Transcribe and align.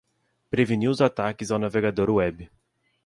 Preveniu 0.49 0.89
os 0.89 0.99
ataques 0.99 1.51
ao 1.51 1.59
navegador 1.59 2.09
web 2.09 2.49